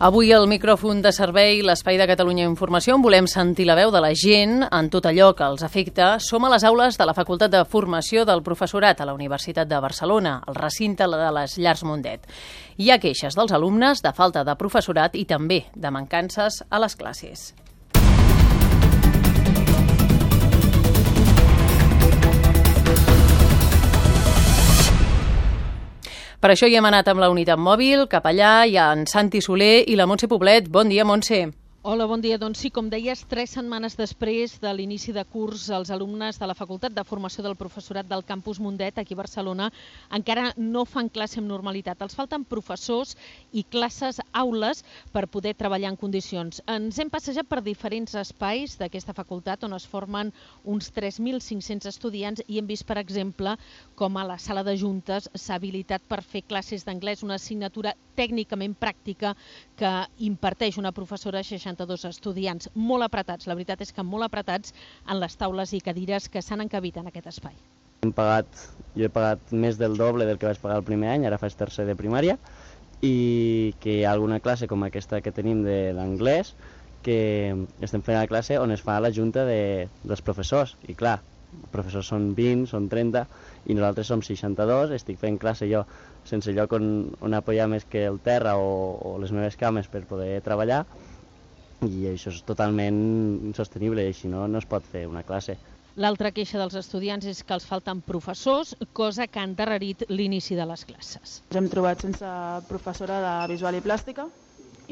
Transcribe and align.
Avui 0.00 0.30
al 0.32 0.46
micròfon 0.48 1.02
de 1.04 1.10
servei, 1.12 1.58
l'Espai 1.60 1.98
de 2.00 2.06
Catalunya 2.08 2.46
Informació, 2.48 2.94
on 2.96 3.02
volem 3.04 3.26
sentir 3.28 3.66
la 3.68 3.74
veu 3.76 3.90
de 3.92 4.00
la 4.00 4.14
gent 4.16 4.62
en 4.64 4.88
tot 4.88 5.04
allò 5.04 5.34
que 5.36 5.44
els 5.44 5.60
afecta. 5.60 6.14
Som 6.24 6.48
a 6.48 6.52
les 6.54 6.64
aules 6.64 6.96
de 6.96 7.04
la 7.04 7.12
Facultat 7.12 7.52
de 7.52 7.60
Formació 7.68 8.24
del 8.24 8.40
Professorat 8.40 9.04
a 9.04 9.10
la 9.10 9.12
Universitat 9.12 9.68
de 9.68 9.76
Barcelona, 9.84 10.38
al 10.48 10.56
recinte 10.56 11.04
de 11.04 11.30
les 11.36 11.58
Llars 11.60 11.84
Mundet. 11.84 12.24
Hi 12.80 12.88
ha 12.88 12.96
queixes 12.96 13.36
dels 13.36 13.52
alumnes 13.52 14.00
de 14.00 14.16
falta 14.16 14.40
de 14.40 14.56
professorat 14.56 15.20
i 15.20 15.26
també 15.28 15.66
de 15.76 15.92
mancances 15.92 16.62
a 16.70 16.80
les 16.80 16.96
classes. 16.96 17.50
Per 26.40 26.48
això 26.48 26.68
hi 26.70 26.76
hem 26.78 26.86
anat 26.88 27.08
amb 27.12 27.20
la 27.20 27.28
unitat 27.28 27.60
mòbil, 27.60 28.06
cap 28.08 28.24
allà 28.24 28.64
hi 28.64 28.78
ha 28.80 28.86
en 28.96 29.04
Santi 29.04 29.42
Soler 29.44 29.82
i 29.92 29.96
la 30.00 30.06
Montse 30.08 30.28
Poblet. 30.28 30.72
Bon 30.72 30.88
dia, 30.88 31.04
Montse. 31.04 31.59
Hola, 31.82 32.04
bon 32.04 32.20
dia. 32.20 32.36
Doncs 32.36 32.60
sí, 32.60 32.68
com 32.68 32.90
deies, 32.92 33.22
tres 33.24 33.54
setmanes 33.56 33.94
després 33.96 34.58
de 34.60 34.68
l'inici 34.76 35.14
de 35.16 35.22
curs, 35.24 35.62
els 35.72 35.88
alumnes 35.88 36.36
de 36.36 36.44
la 36.44 36.52
Facultat 36.52 36.92
de 36.92 37.04
Formació 37.08 37.40
del 37.40 37.54
Professorat 37.56 38.04
del 38.04 38.20
Campus 38.28 38.58
Mundet, 38.60 38.98
aquí 39.00 39.16
a 39.16 39.20
Barcelona, 39.22 39.70
encara 40.12 40.50
no 40.58 40.82
fan 40.84 41.08
classe 41.08 41.38
amb 41.40 41.48
normalitat. 41.48 42.02
Els 42.04 42.12
falten 42.18 42.44
professors 42.44 43.14
i 43.56 43.62
classes, 43.64 44.20
aules, 44.36 44.84
per 45.14 45.22
poder 45.32 45.54
treballar 45.56 45.94
en 45.94 45.96
condicions. 45.96 46.60
Ens 46.68 46.98
hem 47.00 47.08
passejat 47.08 47.48
per 47.48 47.62
diferents 47.64 48.12
espais 48.12 48.76
d'aquesta 48.76 49.16
facultat 49.16 49.64
on 49.64 49.72
es 49.72 49.88
formen 49.88 50.34
uns 50.68 50.92
3.500 50.92 51.88
estudiants 51.88 52.44
i 52.46 52.60
hem 52.60 52.68
vist, 52.68 52.84
per 52.84 52.98
exemple, 53.00 53.56
com 53.96 54.20
a 54.20 54.26
la 54.28 54.36
sala 54.36 54.66
de 54.68 54.76
juntes 54.76 55.30
s'ha 55.32 55.56
habilitat 55.56 56.04
per 56.04 56.20
fer 56.20 56.44
classes 56.44 56.84
d'anglès, 56.84 57.24
una 57.24 57.40
assignatura 57.40 57.96
tècnicament 58.20 58.76
pràctica 58.76 59.32
que 59.80 59.96
imparteix 60.28 60.76
una 60.76 60.92
professora 60.92 61.40
60 61.40 61.69
62 61.70 62.06
estudiants 62.10 62.70
molt 62.74 63.06
apretats, 63.06 63.46
la 63.46 63.56
veritat 63.58 63.82
és 63.84 63.92
que 63.94 64.04
molt 64.06 64.26
apretats 64.26 64.74
en 65.06 65.20
les 65.20 65.36
taules 65.36 65.74
i 65.76 65.82
cadires 65.84 66.28
que 66.28 66.42
s'han 66.42 66.64
encabit 66.64 66.98
en 67.00 67.10
aquest 67.10 67.30
espai. 67.30 67.54
Hem 68.02 68.12
pagat, 68.16 68.48
jo 68.96 69.06
he 69.06 69.12
pagat 69.12 69.52
més 69.52 69.78
del 69.78 69.96
doble 70.00 70.26
del 70.26 70.38
que 70.40 70.48
vaig 70.48 70.60
pagar 70.62 70.80
el 70.80 70.86
primer 70.86 71.10
any, 71.14 71.26
ara 71.28 71.38
faig 71.38 71.56
tercer 71.56 71.86
de 71.86 71.96
primària, 71.98 72.38
i 73.04 73.72
que 73.80 73.98
hi 73.98 74.04
ha 74.04 74.12
alguna 74.12 74.40
classe 74.40 74.68
com 74.68 74.84
aquesta 74.84 75.20
que 75.24 75.32
tenim 75.36 75.62
de 75.64 75.92
l'anglès, 75.96 76.54
que 77.04 77.18
estem 77.80 78.02
fent 78.04 78.18
la 78.18 78.28
classe 78.28 78.58
on 78.60 78.72
es 78.72 78.82
fa 78.84 78.98
la 79.00 79.12
junta 79.12 79.46
de, 79.48 79.88
dels 80.04 80.24
professors, 80.24 80.76
i 80.88 80.96
clar, 80.96 81.18
els 81.50 81.70
professors 81.72 82.10
són 82.12 82.30
20, 82.36 82.66
són 82.70 82.88
30, 82.92 83.24
i 83.66 83.76
nosaltres 83.76 84.10
som 84.12 84.24
62, 84.24 84.92
estic 84.96 85.18
fent 85.20 85.38
classe 85.40 85.68
jo 85.70 85.84
sense 86.28 86.52
lloc 86.56 86.76
on, 86.76 86.90
on 87.24 87.34
apoyar 87.36 87.66
més 87.72 87.86
que 87.88 88.04
el 88.06 88.20
terra 88.24 88.56
o, 88.60 88.68
o 89.00 89.16
les 89.22 89.32
meves 89.32 89.56
cames 89.60 89.88
per 89.90 90.04
poder 90.08 90.38
treballar, 90.44 90.84
i 91.88 92.06
això 92.10 92.32
és 92.32 92.40
totalment 92.44 92.96
insostenible 93.48 94.02
i 94.04 94.10
així 94.12 94.28
no, 94.28 94.46
no 94.48 94.60
es 94.60 94.68
pot 94.68 94.84
fer 94.84 95.06
una 95.08 95.22
classe. 95.24 95.56
L'altra 96.00 96.30
queixa 96.30 96.58
dels 96.60 96.76
estudiants 96.78 97.26
és 97.26 97.40
que 97.44 97.56
els 97.56 97.66
falten 97.66 98.00
professors, 98.06 98.74
cosa 98.96 99.26
que 99.26 99.40
ha 99.40 99.46
endarrerit 99.48 100.04
l'inici 100.08 100.56
de 100.56 100.66
les 100.68 100.84
classes. 100.86 101.40
Ens 101.50 101.58
hem 101.58 101.66
trobat 101.72 102.04
sense 102.06 102.30
professora 102.68 103.18
de 103.24 103.34
visual 103.52 103.76
i 103.76 103.82
plàstica. 103.84 104.28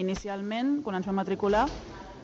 Inicialment, 0.01 0.81
quan 0.83 0.99
ens 0.99 1.07
vam 1.09 1.17
matricular, 1.21 1.67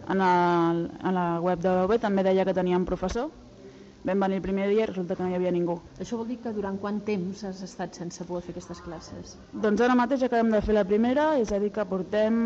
en, 0.08 0.20
el, 0.20 0.82
en 1.00 1.16
la 1.16 1.26
web 1.40 1.62
de 1.62 1.70
l'OB 1.70 1.96
també 2.02 2.24
deia 2.26 2.44
que 2.44 2.56
teníem 2.56 2.84
professor. 2.88 3.30
Vam 4.04 4.20
venir 4.20 4.36
el 4.36 4.44
primer 4.44 4.66
dia 4.68 4.84
i 4.84 4.88
resulta 4.90 5.16
que 5.16 5.24
no 5.24 5.30
hi 5.32 5.38
havia 5.38 5.52
ningú. 5.54 5.78
Això 5.96 6.18
vol 6.20 6.28
dir 6.28 6.40
que 6.42 6.52
durant 6.52 6.76
quant 6.80 6.98
temps 7.06 7.44
has 7.48 7.62
estat 7.64 7.96
sense 7.96 8.26
poder 8.28 8.42
fer 8.44 8.52
aquestes 8.52 8.82
classes? 8.84 9.38
Doncs 9.64 9.80
ara 9.80 9.96
mateix 9.96 10.26
acabem 10.26 10.52
de 10.52 10.60
fer 10.66 10.76
la 10.76 10.84
primera, 10.84 11.30
és 11.40 11.54
a 11.54 11.62
dir 11.62 11.72
que 11.72 11.86
portem 11.88 12.42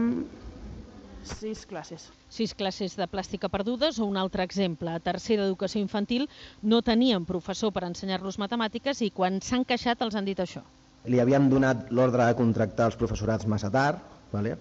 sis 1.31 1.65
classes. 1.67 2.09
Sis 2.33 2.55
classes 2.55 2.97
de 2.99 3.07
plàstica 3.11 3.51
perdudes 3.53 3.99
o 3.99 4.07
un 4.09 4.17
altre 4.17 4.45
exemple. 4.45 4.91
A 4.91 5.03
tercera 5.05 5.45
d'educació 5.45 5.83
infantil 5.83 6.29
no 6.63 6.83
tenien 6.83 7.27
professor 7.29 7.73
per 7.73 7.85
ensenyar-los 7.89 8.41
matemàtiques 8.43 9.03
i 9.07 9.13
quan 9.15 9.41
s'han 9.45 9.67
queixat 9.69 10.03
els 10.07 10.17
han 10.19 10.29
dit 10.29 10.41
això. 10.41 10.65
Li 11.09 11.21
havíem 11.21 11.49
donat 11.49 11.93
l'ordre 11.95 12.27
de 12.27 12.37
contractar 12.39 12.91
els 12.91 12.99
professorats 13.01 13.47
massa 13.47 13.71
tard, 13.71 14.03
vale? 14.33 14.57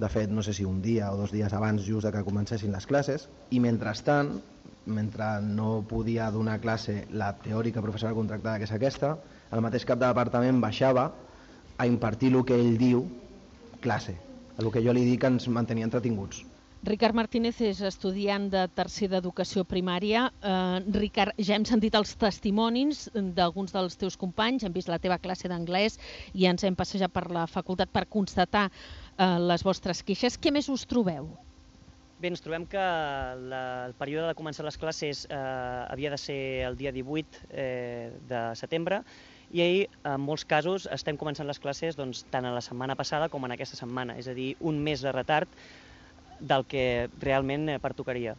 de 0.00 0.08
fet, 0.08 0.30
no 0.32 0.42
sé 0.42 0.54
si 0.56 0.64
un 0.64 0.80
dia 0.80 1.10
o 1.12 1.16
dos 1.18 1.32
dies 1.32 1.52
abans 1.52 1.84
just 1.84 2.06
de 2.06 2.12
que 2.14 2.24
comencessin 2.24 2.72
les 2.72 2.86
classes, 2.88 3.26
i 3.52 3.60
mentrestant, 3.60 4.38
mentre 4.86 5.26
no 5.44 5.82
podia 5.88 6.30
donar 6.32 6.56
classe 6.62 7.04
la 7.12 7.34
teòrica 7.36 7.82
professora 7.84 8.16
contractada 8.16 8.56
que 8.58 8.64
és 8.64 8.72
aquesta, 8.72 9.18
el 9.52 9.60
mateix 9.60 9.84
cap 9.84 10.00
de 10.00 10.08
departament 10.08 10.62
baixava 10.62 11.10
a 11.76 11.86
impartir 11.86 12.32
el 12.32 12.46
que 12.48 12.56
ell 12.56 12.78
diu 12.80 13.04
classe, 13.84 14.16
el 14.60 14.70
que 14.72 14.82
jo 14.84 14.94
li 14.96 15.04
dic 15.08 15.24
ens 15.28 15.48
mantenia 15.48 15.88
entretinguts. 15.88 16.44
Ricard 16.88 17.12
Martínez 17.12 17.58
és 17.60 17.82
estudiant 17.84 18.46
de 18.52 18.62
tercer 18.72 19.10
d'educació 19.12 19.66
primària. 19.68 20.22
Eh, 20.40 20.78
Ricard, 20.96 21.36
ja 21.36 21.58
hem 21.58 21.66
sentit 21.68 21.98
els 21.98 22.14
testimonis 22.16 23.02
d'alguns 23.12 23.76
dels 23.76 24.00
teus 24.00 24.16
companys, 24.16 24.64
hem 24.64 24.72
vist 24.72 24.88
la 24.88 24.98
teva 25.02 25.20
classe 25.20 25.50
d'anglès 25.52 25.98
i 26.32 26.48
ens 26.48 26.64
hem 26.64 26.78
passejat 26.78 27.12
per 27.12 27.26
la 27.36 27.44
facultat 27.46 27.92
per 27.92 28.06
constatar 28.08 28.70
eh, 28.70 29.36
les 29.52 29.66
vostres 29.66 30.00
queixes. 30.02 30.40
Què 30.40 30.56
més 30.56 30.72
us 30.72 30.88
trobeu? 30.88 31.28
Bé, 32.20 32.28
ens 32.28 32.42
trobem 32.44 32.66
que 32.68 32.80
la, 33.48 33.60
el 33.88 33.94
període 33.96 34.26
de 34.28 34.36
començar 34.36 34.64
les 34.66 34.76
classes 34.76 35.22
eh, 35.24 35.36
havia 35.88 36.10
de 36.12 36.18
ser 36.20 36.40
el 36.68 36.76
dia 36.76 36.92
18 36.92 37.46
eh, 37.48 38.10
de 38.28 38.40
setembre 38.60 38.98
i 39.56 39.62
ahir, 39.64 39.86
en 40.04 40.20
molts 40.20 40.44
casos, 40.44 40.84
estem 40.92 41.16
començant 41.16 41.48
les 41.48 41.62
classes 41.62 41.96
doncs, 41.96 42.26
tant 42.28 42.44
a 42.44 42.52
la 42.52 42.60
setmana 42.60 42.98
passada 42.98 43.30
com 43.32 43.48
en 43.48 43.56
aquesta 43.56 43.80
setmana, 43.80 44.18
és 44.20 44.28
a 44.28 44.36
dir, 44.36 44.52
un 44.60 44.82
mes 44.84 45.00
de 45.00 45.14
retard 45.16 45.56
del 46.52 46.68
que 46.68 46.84
realment 47.24 47.70
eh, 47.72 47.80
pertocaria. 47.80 48.36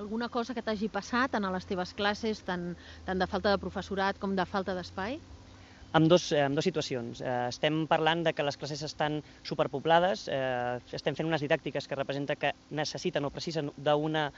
Alguna 0.00 0.30
cosa 0.32 0.56
que 0.56 0.64
t'hagi 0.64 0.88
passat 0.88 1.36
en 1.36 1.52
les 1.52 1.68
teves 1.68 1.92
classes, 2.00 2.40
tant, 2.48 2.70
tant 3.04 3.20
de 3.20 3.28
falta 3.28 3.52
de 3.52 3.60
professorat 3.60 4.16
com 4.24 4.32
de 4.40 4.48
falta 4.48 4.72
d'espai? 4.72 5.20
Amb, 5.92 6.08
dos, 6.10 6.32
eh, 6.32 6.42
amb 6.42 6.56
dues 6.58 6.66
situacions. 6.66 7.20
Eh, 7.20 7.32
estem 7.48 7.86
parlant 7.86 8.24
de 8.26 8.32
que 8.34 8.44
les 8.44 8.56
classes 8.56 8.82
estan 8.82 9.22
superpoblades, 9.42 10.26
eh, 10.28 10.78
estem 10.92 11.14
fent 11.14 11.28
unes 11.28 11.40
didàctiques 11.40 11.86
que 11.88 11.98
representa 11.98 12.36
que 12.36 12.52
necessiten 12.70 13.24
o 13.24 13.30
precisen 13.30 13.72
d'una 13.76 14.32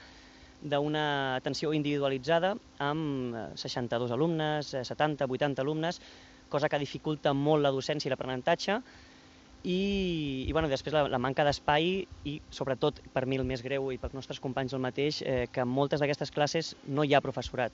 d'una 0.61 1.37
atenció 1.37 1.73
individualitzada 1.73 2.57
amb 2.83 3.37
62 3.55 4.11
eh, 4.11 4.15
alumnes, 4.15 4.73
70, 4.83 5.25
eh, 5.25 5.29
80 5.31 5.63
alumnes, 5.63 6.01
cosa 6.49 6.69
que 6.69 6.81
dificulta 6.83 7.33
molt 7.33 7.63
la 7.63 7.71
docència 7.71 8.09
i 8.09 8.11
l'aprenentatge, 8.11 8.81
i, 9.63 10.45
i 10.49 10.53
bueno, 10.53 10.69
després 10.69 10.95
la, 10.95 11.07
la 11.11 11.19
manca 11.19 11.45
d'espai 11.47 12.07
i 12.31 12.41
sobretot 12.51 13.01
per 13.15 13.27
mi 13.27 13.39
el 13.39 13.47
més 13.47 13.63
greu 13.63 13.91
i 13.93 13.99
pels 13.99 14.15
nostres 14.15 14.41
companys 14.41 14.75
el 14.75 14.83
mateix, 14.83 15.23
eh, 15.23 15.47
que 15.53 15.63
en 15.63 15.71
moltes 15.71 16.01
d'aquestes 16.01 16.35
classes 16.35 16.75
no 16.87 17.05
hi 17.05 17.15
ha 17.15 17.23
professorat. 17.23 17.73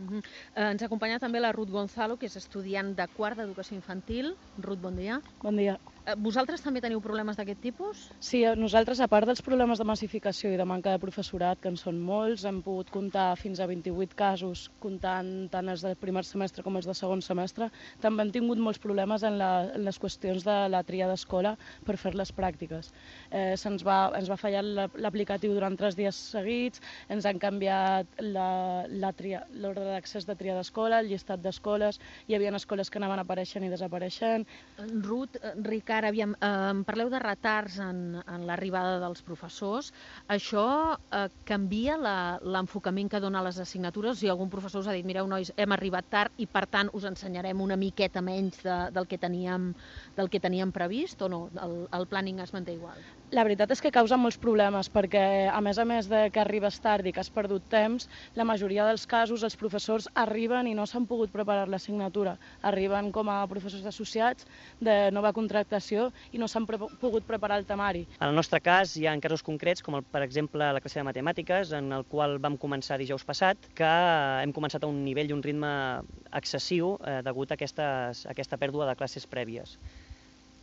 Uh 0.00 0.06
-huh. 0.08 0.22
eh, 0.54 0.70
ens 0.72 0.82
acompanya 0.82 1.18
també 1.18 1.40
la 1.40 1.52
Ruth 1.52 1.70
Gonzalo, 1.70 2.16
que 2.18 2.26
és 2.26 2.36
estudiant 2.36 2.94
de 2.96 3.06
quart 3.12 3.36
d'educació 3.38 3.76
infantil. 3.76 4.36
Ruth, 4.56 4.80
bon 4.80 4.96
dia. 4.96 5.20
Bon 5.42 5.56
dia. 5.56 5.78
Eh, 6.06 6.14
vosaltres 6.16 6.62
també 6.64 6.80
teniu 6.80 7.00
problemes 7.04 7.36
d'aquest 7.36 7.60
tipus? 7.60 8.06
Sí, 8.24 8.40
eh, 8.44 8.54
nosaltres, 8.56 9.02
a 9.04 9.08
part 9.08 9.28
dels 9.28 9.42
problemes 9.44 9.78
de 9.78 9.84
massificació 9.84 10.52
i 10.52 10.56
de 10.56 10.64
manca 10.64 10.94
de 10.94 11.00
professorat, 11.02 11.60
que 11.60 11.68
en 11.68 11.76
són 11.76 11.98
molts, 12.00 12.46
hem 12.48 12.62
pogut 12.64 12.88
comptar 12.90 13.34
fins 13.36 13.60
a 13.60 13.66
28 13.68 14.16
casos, 14.16 14.70
comptant 14.80 15.50
tant 15.52 15.68
els 15.68 15.84
del 15.84 15.98
primer 16.00 16.24
semestre 16.24 16.64
com 16.64 16.78
els 16.80 16.88
de 16.88 16.94
segon 16.96 17.20
semestre, 17.20 17.68
també 18.00 18.24
hem 18.24 18.32
tingut 18.32 18.58
molts 18.58 18.80
problemes 18.80 19.26
en, 19.28 19.36
la, 19.36 19.50
en 19.74 19.84
les 19.84 19.98
qüestions 20.00 20.46
de 20.46 20.56
la 20.72 20.80
tria 20.88 21.08
d'escola 21.10 21.52
per 21.84 21.98
fer 22.00 22.14
les 22.16 22.32
pràctiques. 22.32 22.92
Eh, 23.28 23.52
se'ns 23.60 23.84
va, 23.84 23.98
ens 24.16 24.32
va 24.32 24.40
fallar 24.40 24.64
l'aplicatiu 24.64 25.52
durant 25.52 25.76
tres 25.76 25.98
dies 26.00 26.16
seguits, 26.16 26.80
ens 27.12 27.28
han 27.28 27.38
canviat 27.38 28.08
l'ordre 28.24 29.84
d'accés 29.90 30.24
de 30.24 30.38
tria 30.40 30.56
d'escola, 30.56 31.04
el 31.04 31.12
llistat 31.12 31.44
d'escoles, 31.44 32.00
hi 32.26 32.38
havia 32.38 32.56
escoles 32.56 32.88
que 32.88 32.98
anaven 32.98 33.20
apareixent 33.20 33.68
i 33.68 33.72
desapareixent. 33.72 34.48
Ruth, 35.04 35.36
Ric, 35.60 35.89
encara, 35.90 36.10
aviam, 36.14 36.34
eh, 36.38 36.84
parleu 36.86 37.08
de 37.10 37.18
retards 37.18 37.80
en, 37.82 38.20
en 38.22 38.44
l'arribada 38.46 39.00
dels 39.02 39.24
professors. 39.26 39.90
Això 40.30 40.66
eh, 40.94 41.26
canvia 41.50 41.96
l'enfocament 41.98 43.10
que 43.10 43.20
dona 43.24 43.40
a 43.40 43.46
les 43.48 43.58
assignatures? 43.58 44.20
Si 44.20 44.30
algun 44.30 44.52
professor 44.52 44.84
us 44.84 44.90
ha 44.90 44.94
dit, 44.94 45.06
mireu, 45.08 45.26
nois, 45.26 45.50
hem 45.56 45.74
arribat 45.74 46.06
tard 46.08 46.38
i, 46.38 46.46
per 46.46 46.68
tant, 46.70 46.92
us 46.94 47.08
ensenyarem 47.10 47.60
una 47.60 47.78
miqueta 47.80 48.22
menys 48.22 48.62
de, 48.62 48.76
del, 48.94 49.08
que 49.10 49.18
teníem, 49.18 49.72
del 50.14 50.30
que 50.30 50.38
teníem 50.38 50.70
previst 50.70 51.26
o 51.26 51.32
no? 51.32 51.48
El, 51.58 51.80
el 51.98 52.06
planning 52.06 52.38
es 52.38 52.54
manté 52.54 52.78
igual? 52.78 53.02
La 53.30 53.44
veritat 53.46 53.70
és 53.70 53.78
que 53.78 53.92
causa 53.94 54.16
molts 54.18 54.40
problemes 54.42 54.88
perquè, 54.90 55.20
a 55.46 55.58
més 55.62 55.78
a 55.78 55.84
més 55.86 56.08
de 56.10 56.24
que 56.34 56.40
arribes 56.42 56.80
tard 56.82 57.06
i 57.06 57.12
que 57.14 57.20
has 57.22 57.28
perdut 57.30 57.62
temps, 57.70 58.08
la 58.34 58.46
majoria 58.48 58.88
dels 58.88 59.04
casos 59.06 59.44
els 59.46 59.54
professors 59.60 60.08
arriben 60.18 60.66
i 60.66 60.74
no 60.74 60.82
s'han 60.90 61.06
pogut 61.06 61.30
preparar 61.30 61.68
l'assignatura. 61.70 62.32
Arriben 62.72 63.12
com 63.14 63.30
a 63.30 63.38
professors 63.52 63.86
associats 63.86 64.50
de 64.82 64.96
nova 65.14 65.30
contractació 65.36 66.08
i 66.34 66.42
no 66.42 66.50
s'han 66.50 66.66
pre 66.66 66.82
pogut 66.82 67.30
preparar 67.30 67.62
el 67.62 67.70
temari. 67.70 68.02
En 68.18 68.32
el 68.32 68.34
nostre 68.34 68.58
cas 68.66 68.96
hi 68.98 69.06
ha 69.06 69.14
casos 69.22 69.46
concrets, 69.46 69.86
com 69.86 70.00
el, 70.00 70.02
per 70.02 70.26
exemple 70.26 70.74
la 70.74 70.82
classe 70.82 70.98
de 70.98 71.06
matemàtiques, 71.06 71.70
en 71.78 71.94
el 71.94 72.08
qual 72.10 72.40
vam 72.42 72.58
començar 72.58 72.98
dijous 72.98 73.22
passat, 73.22 73.70
que 73.78 73.96
hem 74.42 74.50
començat 74.50 74.82
a 74.82 74.90
un 74.90 75.04
nivell 75.06 75.30
i 75.30 75.38
un 75.38 75.46
ritme 75.46 75.70
excessiu 76.34 76.96
eh, 77.06 77.20
degut 77.22 77.54
a, 77.54 77.60
aquestes, 77.60 78.26
a 78.26 78.34
aquesta 78.34 78.58
pèrdua 78.58 78.90
de 78.90 78.98
classes 78.98 79.30
prèvies. 79.30 79.78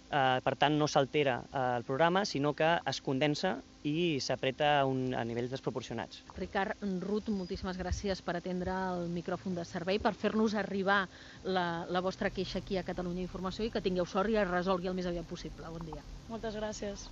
Eh, 0.07 0.39
per 0.44 0.56
tant, 0.56 0.77
no 0.80 0.88
s'altera 0.88 1.42
eh, 1.51 1.63
el 1.77 1.83
programa, 1.88 2.24
sinó 2.25 2.54
que 2.56 2.69
es 2.88 3.01
condensa 3.04 3.57
i 3.88 4.19
s'apreta 4.24 4.69
a, 4.81 5.24
nivells 5.27 5.51
desproporcionats. 5.51 6.21
Ricard 6.38 6.80
Ruth, 7.04 7.30
moltíssimes 7.31 7.80
gràcies 7.80 8.24
per 8.24 8.38
atendre 8.39 8.74
el 8.94 9.12
micròfon 9.12 9.56
de 9.57 9.65
servei, 9.68 10.00
per 10.00 10.13
fer-nos 10.15 10.56
arribar 10.56 11.01
la, 11.44 11.86
la 11.92 12.04
vostra 12.04 12.31
queixa 12.31 12.59
aquí 12.63 12.80
a 12.80 12.86
Catalunya 12.88 13.25
Informació 13.25 13.68
i 13.68 13.71
que 13.74 13.83
tingueu 13.83 14.07
sort 14.07 14.31
i 14.31 14.39
es 14.39 14.48
resolgui 14.50 14.92
el 14.92 14.95
més 14.98 15.07
aviat 15.12 15.27
possible. 15.27 15.68
Bon 15.75 15.83
dia. 15.88 16.04
Moltes 16.31 16.56
gràcies. 16.56 17.06